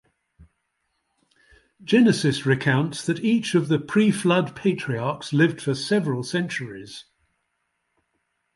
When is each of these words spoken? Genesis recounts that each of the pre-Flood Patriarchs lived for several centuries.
Genesis 1.83 2.43
recounts 2.43 3.05
that 3.05 3.23
each 3.23 3.53
of 3.53 3.67
the 3.67 3.77
pre-Flood 3.77 4.55
Patriarchs 4.55 5.31
lived 5.31 5.61
for 5.61 5.75
several 5.75 6.23
centuries. 6.23 7.03